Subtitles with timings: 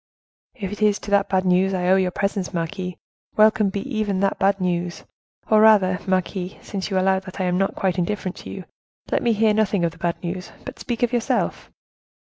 [0.55, 2.95] "If it is to that bad news I owe your presence, marquise,
[3.37, 5.03] welcome be even that bad news!
[5.47, 8.63] or rather, marquise, since you allow that I am not quite indifferent to you,
[9.11, 11.69] let me hear nothing of the bad news, but speak of yourself."